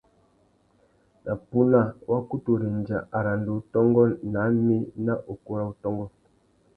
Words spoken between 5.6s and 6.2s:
wutôngô.